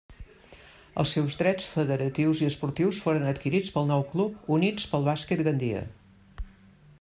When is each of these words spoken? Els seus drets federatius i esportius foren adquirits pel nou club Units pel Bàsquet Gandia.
Els 1.01 1.11
seus 1.17 1.35
drets 1.41 1.67
federatius 1.73 2.41
i 2.45 2.49
esportius 2.53 3.03
foren 3.03 3.27
adquirits 3.33 3.71
pel 3.77 3.87
nou 3.93 4.07
club 4.15 4.51
Units 4.59 4.89
pel 4.95 5.07
Bàsquet 5.11 5.45
Gandia. 5.51 5.85